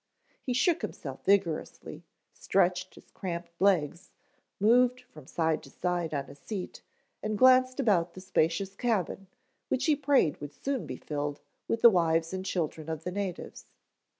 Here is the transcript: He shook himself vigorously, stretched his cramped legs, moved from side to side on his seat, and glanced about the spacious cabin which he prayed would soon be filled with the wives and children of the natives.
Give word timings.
He 0.41 0.53
shook 0.53 0.81
himself 0.81 1.23
vigorously, 1.25 2.03
stretched 2.33 2.95
his 2.95 3.11
cramped 3.11 3.51
legs, 3.61 4.09
moved 4.59 5.01
from 5.01 5.27
side 5.27 5.61
to 5.61 5.69
side 5.69 6.11
on 6.11 6.25
his 6.25 6.39
seat, 6.39 6.81
and 7.21 7.37
glanced 7.37 7.79
about 7.79 8.15
the 8.15 8.21
spacious 8.21 8.73
cabin 8.73 9.27
which 9.69 9.85
he 9.85 9.95
prayed 9.95 10.41
would 10.41 10.55
soon 10.55 10.87
be 10.87 10.97
filled 10.97 11.39
with 11.67 11.83
the 11.83 11.91
wives 11.91 12.33
and 12.33 12.43
children 12.47 12.89
of 12.89 13.03
the 13.03 13.11
natives. 13.11 13.65